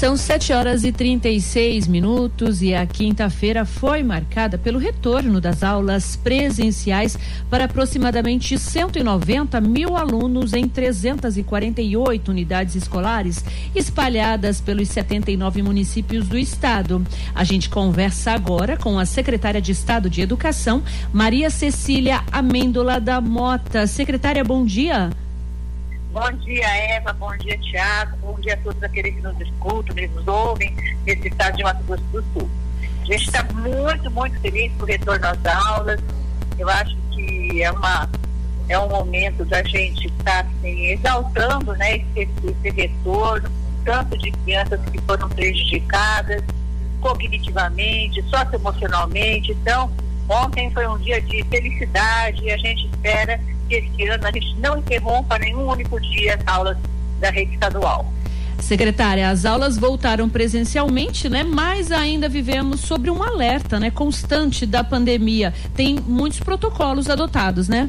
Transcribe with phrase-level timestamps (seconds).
[0.00, 6.16] São 7 horas e 36 minutos e a quinta-feira foi marcada pelo retorno das aulas
[6.16, 7.18] presenciais
[7.50, 17.06] para aproximadamente 190 mil alunos em 348 unidades escolares espalhadas pelos 79 municípios do estado.
[17.34, 20.82] A gente conversa agora com a secretária de Estado de Educação,
[21.12, 23.86] Maria Cecília Amêndola da Mota.
[23.86, 25.10] Secretária, bom dia.
[25.10, 25.29] Bom dia,
[26.12, 27.12] Eva.
[27.12, 28.16] Bom dia, Tiago.
[28.18, 30.74] Bom dia a todos aqueles que nos escutam, nos ouvem
[31.06, 32.50] nesse estado de Mato Grosso do Sul.
[33.02, 36.00] A gente está muito, muito feliz por retorno às aulas.
[36.58, 38.08] Eu acho que é, uma,
[38.68, 43.48] é um momento da gente estar tá, assim, exaltando né, esse, esse retorno,
[43.84, 46.42] tanto de crianças que foram prejudicadas
[47.00, 49.52] cognitivamente, socioemocionalmente.
[49.52, 49.90] Então,
[50.28, 53.40] ontem foi um dia de felicidade e a gente espera
[53.70, 56.76] que este ano a gente não interrompa nenhum único dia as aulas
[57.20, 58.12] da rede estadual.
[58.58, 61.42] Secretária, as aulas voltaram presencialmente, né?
[61.42, 63.90] Mas ainda vivemos sobre um alerta, né?
[63.90, 65.54] Constante da pandemia.
[65.74, 67.88] Tem muitos protocolos adotados, né?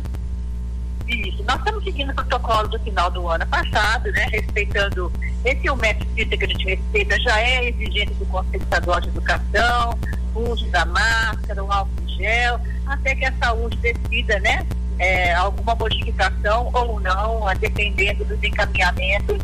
[1.07, 1.43] Isso.
[1.43, 4.27] Nós estamos seguindo o protocolo do final do ano passado, né?
[4.31, 5.11] Respeitando
[5.43, 9.09] esse é o método que a gente respeita, já é exigente do Conselho Estadual de
[9.09, 9.97] Educação,
[10.35, 14.65] o uso da máscara, o álcool gel, até que a saúde decida, né?
[15.01, 19.37] É, alguma modificação ou não, dependendo dos encaminhamentos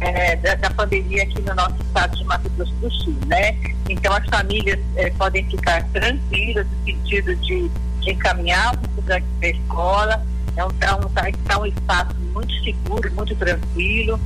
[0.00, 3.54] é, da, da, pandemia aqui no nosso estado de Mato Grosso do Sul, né?
[3.90, 7.68] Então as famílias é, podem ficar tranquilas no sentido de,
[8.00, 12.16] de encaminhar os estudantes para a escola, é um, tá, um, tá, tá um espaço
[12.32, 14.18] muito seguro, muito tranquilo.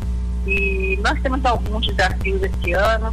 [0.47, 3.12] E nós temos alguns desafios esse ano,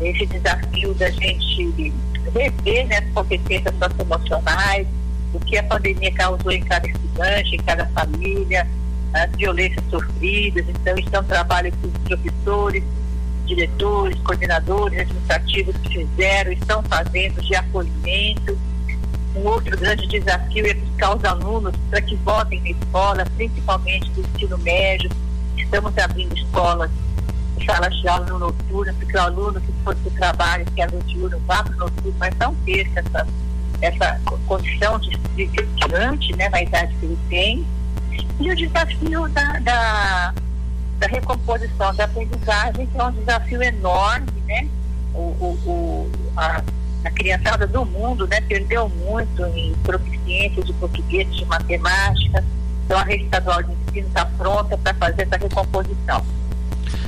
[0.00, 1.92] esse desafio da gente
[2.34, 4.88] rever né, as competências socioemocionais,
[5.32, 8.66] o que a pandemia causou em cada estudante, em cada família,
[9.14, 10.64] as violências sofridas.
[10.68, 12.84] Então, isso é um trabalho que os professores,
[13.46, 18.58] diretores, coordenadores administrativos fizeram, estão fazendo de acolhimento.
[19.34, 24.20] Um outro grande desafio é buscar os alunos para que voltem na escola, principalmente do
[24.20, 25.10] ensino médio.
[25.56, 26.90] Estamos abrindo escolas,
[27.64, 30.86] salas de aula no noturno, porque o aluno que for para o trabalho, que é
[30.86, 33.26] noturno, vá para o noturno, mas não perca essa
[33.80, 35.46] essa condição de, de
[36.36, 37.66] né, na idade que ele tem,
[38.40, 40.34] e o desafio da, da,
[40.98, 44.68] da recomposição da aprendizagem, que é um desafio enorme, né?
[45.14, 46.62] O, o, o a,
[47.04, 52.44] a criançada do mundo né, perdeu muito em proficiência de português, de matemática,
[52.84, 56.24] então a rede estadual de ensino está pronta para fazer essa recomposição.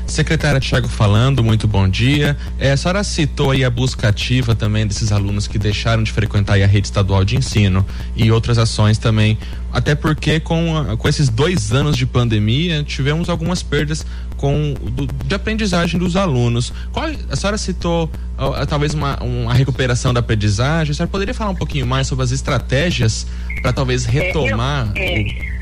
[0.06, 2.36] Secretária Tiago falando, muito bom dia.
[2.58, 6.60] É, a senhora citou aí a busca ativa também desses alunos que deixaram de frequentar
[6.60, 7.84] a rede estadual de ensino
[8.14, 9.38] e outras ações também.
[9.72, 14.06] Até porque com, com esses dois anos de pandemia tivemos algumas perdas
[14.36, 16.72] com do, de aprendizagem dos alunos.
[16.92, 20.92] Qual, a senhora citou uh, talvez uma, uma recuperação da aprendizagem.
[20.92, 23.26] A senhora poderia falar um pouquinho mais sobre as estratégias
[23.62, 24.92] para talvez retomar?
[24.94, 25.53] É, eu, é.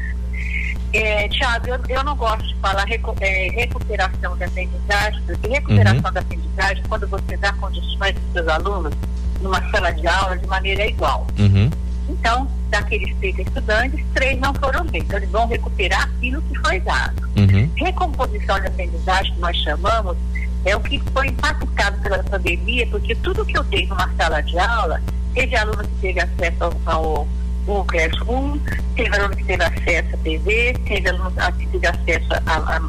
[0.92, 6.04] É, Tiago, eu, eu, não gosto de falar recu é, recuperação da aprendizagem, porque recuperação
[6.04, 6.12] uhum.
[6.12, 8.94] da aprendizagem, quando você dá condições para os seus alunos
[9.40, 11.26] numa sala de aula de maneira igual.
[11.38, 11.70] Uhum.
[12.08, 15.02] Então, daqueles seis estudantes, três não foram bem.
[15.02, 17.22] Então, eles vão recuperar aquilo que foi dado.
[17.36, 17.70] Uhum.
[17.76, 20.16] Recomposição de aprendizagem, que nós chamamos,
[20.64, 24.58] é o que foi impactado pela pandemia, porque tudo que eu dei numa sala de
[24.58, 25.00] aula,
[25.34, 27.28] teve aluno que teve acesso ao, ao
[27.66, 28.58] o Classroom,
[28.96, 32.28] teve aluno que teve acesso à TV, teve aluno que teve acesso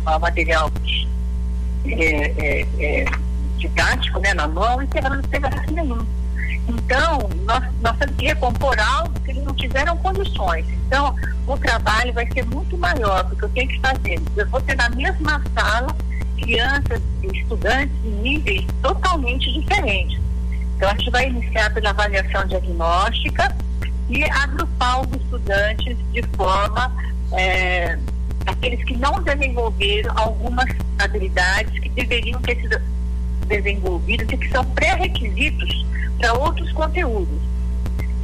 [0.05, 0.71] a, material
[1.85, 3.05] é, é, é,
[3.57, 6.05] didático né, na mão e teve aluno que teve acesso nenhum.
[6.67, 10.65] Então, nós, nós temos que recompor algo que eles não tiveram condições.
[10.87, 11.15] Então,
[11.45, 14.21] o trabalho vai ser muito maior, porque eu tenho que fazer.
[14.35, 15.95] Eu vou ter na mesma sala
[16.37, 20.19] crianças estudantes em níveis totalmente diferentes.
[20.75, 23.55] Então, a gente vai iniciar pela avaliação diagnóstica,
[24.09, 26.93] e agrupar os estudantes de forma
[27.33, 27.97] é,
[28.45, 30.69] aqueles que não desenvolveram algumas
[30.99, 32.81] habilidades que deveriam ter sido
[33.47, 35.85] desenvolvidas e que são pré-requisitos
[36.17, 37.41] para outros conteúdos.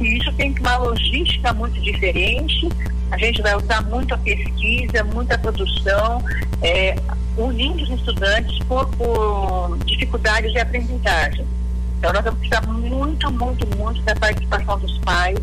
[0.00, 2.68] E isso tem uma logística muito diferente.
[3.10, 6.22] A gente vai usar muito a pesquisa, muita produção,
[6.62, 6.96] é,
[7.36, 11.46] unindo os estudantes por, por dificuldades de aprendizagem.
[11.98, 15.38] Então, nós vamos precisar muito, muito, muito da participação dos pais,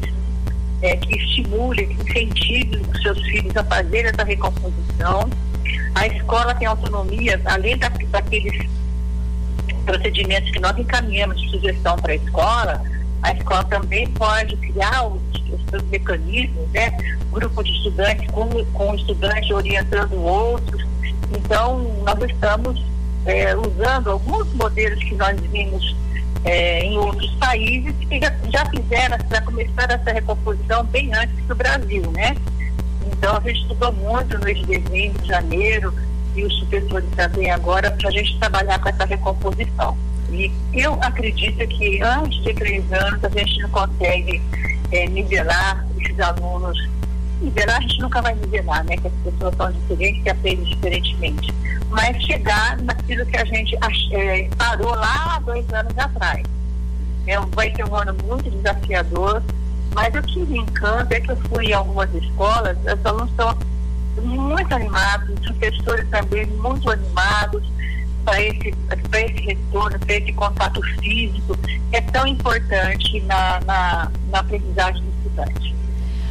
[0.81, 5.29] é, que estimule, que incentive os seus filhos a fazer essa recomposição.
[5.95, 8.67] A escola tem autonomia, além da, daqueles
[9.85, 12.81] procedimentos que nós encaminhamos de sugestão para a escola,
[13.23, 15.21] a escola também pode criar os,
[15.51, 16.95] os seus mecanismos, né?
[17.31, 20.85] Grupo de estudantes com, com estudantes orientando outros.
[21.31, 22.83] Então, nós estamos
[23.25, 25.95] é, usando alguns modelos que nós vimos
[26.45, 31.55] é, em outros países que já, já fizeram, já começaram essa recomposição bem antes do
[31.55, 32.35] Brasil, né?
[33.05, 35.93] Então a gente estudou muito no mês de janeiro,
[36.37, 39.97] e os professores também agora, para a gente trabalhar com essa recomposição.
[40.31, 44.41] E eu acredito que antes de três anos a gente não consegue
[44.91, 46.77] é, nivelar esses alunos.
[47.41, 48.97] Nivelar a gente nunca vai nivelar, né?
[48.97, 51.53] Que as pessoas são diferentes e aprendem diferentemente
[51.89, 53.77] mas chegar naquilo que a gente
[54.11, 56.43] é, parou lá dois anos atrás.
[57.25, 59.43] É, vai ser um ano muito desafiador,
[59.93, 63.57] mas o que me encanta é que eu fui em algumas escolas, os alunos estão
[64.21, 67.63] muito animados, os professores também muito animados
[68.23, 68.73] para esse,
[69.13, 75.09] esse retorno, para esse contato físico, que é tão importante na, na, na aprendizagem do
[75.17, 75.76] estudante.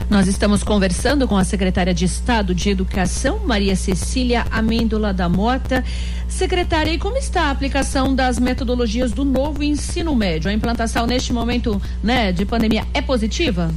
[0.08, 5.82] Nós estamos conversando com a secretária de Estado de Educação, Maria Cecília Amêndola da Mota.
[6.28, 10.48] Secretária, e como está a aplicação das metodologias do novo ensino médio?
[10.48, 13.74] A implantação neste momento né, de pandemia é positiva?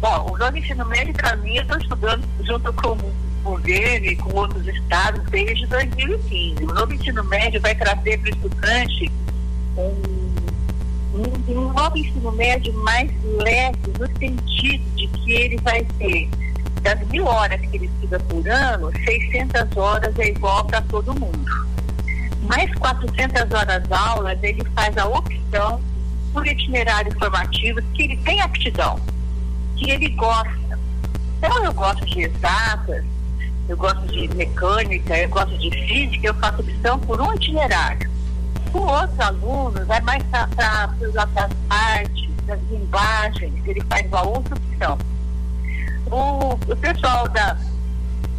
[0.00, 3.12] Bom, o novo ensino médio, para mim, eu estou estudando junto com o
[3.44, 6.64] governo e com outros estados desde 2015.
[6.64, 9.12] O novo ensino médio vai trazer para o estudante
[9.76, 10.21] um
[11.52, 16.28] um, um novo ensino médio mais leve, no sentido de que ele vai ter,
[16.82, 21.50] das mil horas que ele estuda por ano, 600 horas é igual para todo mundo.
[22.42, 25.80] Mais 400 horas aulas, ele faz a opção
[26.32, 28.98] por itinerário formativo que ele tem aptidão,
[29.76, 30.78] que ele gosta.
[31.38, 33.04] Então, eu gosto de exatas,
[33.68, 38.11] eu gosto de mecânica, eu gosto de física, eu faço opção por um itinerário.
[38.72, 40.58] Com outros alunos, vai mais para as
[41.70, 44.98] artes, das linguagens, ele faz uma outra opção.
[46.10, 47.56] O, o pessoal da,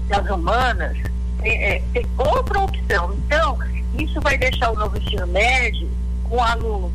[0.07, 0.97] das humanas
[1.41, 3.13] tem, é, tem outra opção.
[3.13, 3.57] Então,
[3.97, 5.89] isso vai deixar o novo ensino médio
[6.23, 6.91] com o aluno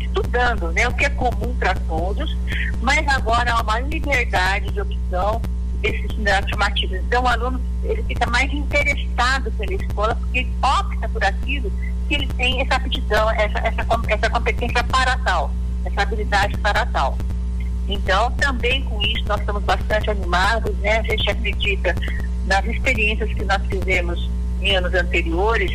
[0.00, 2.36] estudando, né, o que é comum para todos,
[2.80, 5.42] mas agora há uma liberdade de opção
[5.80, 6.12] desses
[6.50, 6.96] formativos.
[6.98, 11.70] Então, o aluno ele fica mais interessado pela escola, porque opta por aquilo
[12.08, 15.50] que ele tem essa aptidão, essa, essa, essa competência para tal,
[15.84, 17.16] essa habilidade para tal.
[17.88, 20.98] Então, também com isso, nós estamos bastante animados, né?
[20.98, 21.94] A gente acredita
[22.46, 24.30] nas experiências que nós fizemos
[24.60, 25.70] em anos anteriores,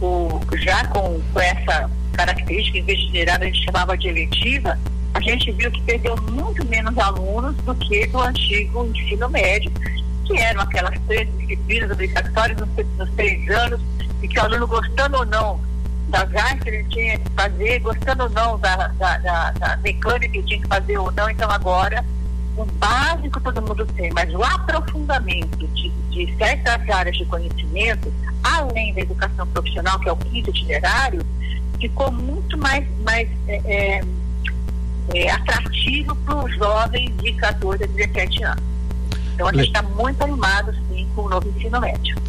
[0.00, 4.78] o, já com, com essa característica, em vez de gerar, a gente chamava de eletiva,
[5.14, 9.70] a gente viu que perdeu muito menos alunos do que do antigo ensino médio,
[10.24, 13.80] que eram aquelas três disciplinas obrigatórias nos, nos três anos,
[14.22, 15.71] e que o aluno, gostando ou não
[16.08, 20.28] das artes que ele tinha que fazer, gostando ou não da, da, da, da mecânica
[20.28, 21.30] que ele tinha que fazer ou não.
[21.30, 22.04] Então, agora,
[22.56, 28.12] o básico todo mundo tem, mas o aprofundamento de, de certas áreas de conhecimento,
[28.42, 31.24] além da educação profissional, que é o quinto itinerário,
[31.80, 34.04] ficou muito mais, mais é, é,
[35.14, 38.64] é, atrativo para os jovens de 14 a 17 anos.
[39.34, 42.21] Então, a gente está muito animado, sim, com o novo ensino médio.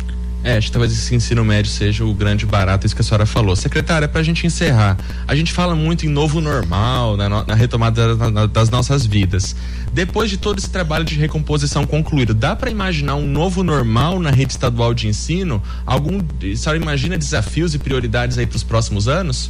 [0.43, 3.25] É, acho que talvez esse ensino médio seja o grande barato, isso que a senhora
[3.25, 3.55] falou.
[3.55, 8.47] Secretária, para a gente encerrar, a gente fala muito em novo normal, na, na retomada
[8.47, 9.55] das nossas vidas.
[9.93, 14.31] Depois de todo esse trabalho de recomposição concluído, dá para imaginar um novo normal na
[14.31, 15.63] rede estadual de ensino?
[15.85, 19.49] Algum, a senhora imagina desafios e prioridades aí para os próximos anos?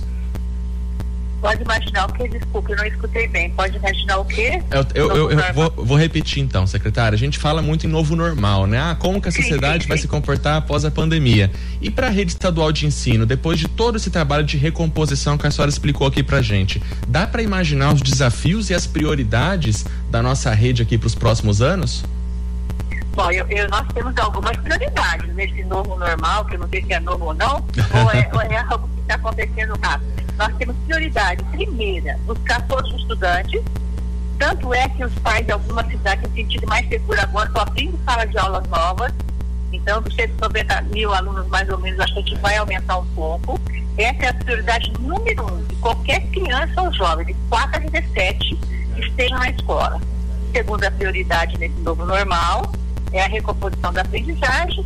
[1.44, 2.30] Pode imaginar o que?
[2.30, 3.50] Desculpa, eu não escutei bem.
[3.50, 4.64] Pode imaginar o quê?
[4.72, 7.18] Eu, eu, eu, eu vou, vou, repetir então, secretária.
[7.18, 8.80] A gente fala muito em novo normal, né?
[8.80, 10.04] Ah, como que a sociedade sim, sim, vai sim.
[10.04, 11.52] se comportar após a pandemia?
[11.82, 15.46] E para a rede estadual de ensino, depois de todo esse trabalho de recomposição que
[15.46, 20.24] a senhora explicou aqui pra gente, dá para imaginar os desafios e as prioridades da
[20.24, 22.06] nossa rede aqui para os próximos anos?
[23.16, 26.94] Bom, eu, eu, nós temos algumas prioridades nesse novo normal, que eu não sei se
[26.94, 27.56] é novo ou não,
[28.02, 32.92] ou é, ou é algo que está acontecendo rápido nós temos prioridade, primeira, buscar todos
[32.94, 33.62] os estudantes.
[34.40, 38.00] Tanto é que os pais de algumas cidades têm sentido mais seguro agora, estão abrindo
[38.04, 39.14] salas de aulas novas.
[39.72, 43.06] Então, dos 190 mil alunos, mais ou menos, acho que a gente vai aumentar um
[43.08, 43.60] pouco.
[43.98, 48.56] Essa é a prioridade número um de qualquer criança ou jovem, de 4 a 17,
[48.96, 50.02] que esteja na escola.
[50.52, 52.72] Segunda prioridade nesse novo normal
[53.12, 54.86] é a recomposição da aprendizagem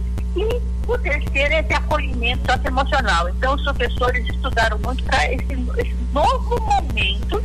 [0.88, 3.30] o terceiro é esse acolhimento socioemocional.
[3.30, 7.44] Então, os professores estudaram muito para esse, esse, novo momento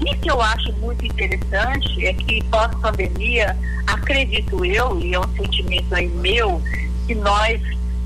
[0.00, 3.56] E que eu acho muito interessante é que pós-pandemia,
[3.86, 6.62] acredito eu, e é um sentimento aí meu,
[7.06, 7.60] que nós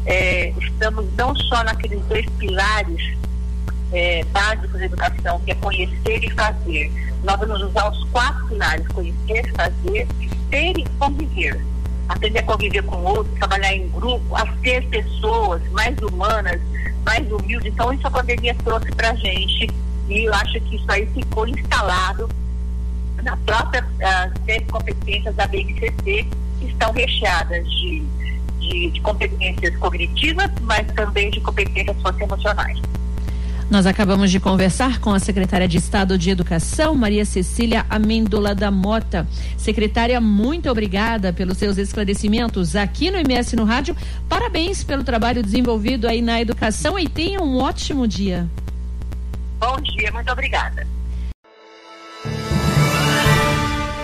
[0.07, 3.15] é, estamos não só naqueles dois pilares
[3.93, 6.91] é, básicos da educação, que é conhecer e fazer.
[7.23, 10.09] Nós vamos usar os quatro pilares, conhecer, fazer,
[10.51, 11.72] ter e conviver.
[12.09, 16.61] Aprender a conviver com outros, trabalhar em grupo, a ser pessoas mais humanas,
[17.05, 17.73] mais humildes.
[17.73, 19.69] Então, isso a pandemia trouxe para a gente
[20.09, 22.29] e eu acho que isso aí ficou instalado
[23.23, 26.27] na própria uh, competências da BNCC,
[26.59, 28.03] que estão recheadas de,
[28.59, 32.79] de, de competências cognitivas, mas também de competências socioemocionais.
[33.73, 38.71] Nós acabamos de conversar com a secretária de Estado de Educação, Maria Cecília Amêndola da
[38.71, 39.27] Mota.
[39.57, 43.97] Secretária, muito obrigada pelos seus esclarecimentos aqui no MS no Rádio.
[44.29, 48.47] Parabéns pelo trabalho desenvolvido aí na educação e tenha um ótimo dia.
[49.59, 50.87] Bom dia, muito obrigada.